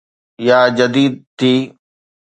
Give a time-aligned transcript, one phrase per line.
[0.47, 1.51] يا جديد ٿي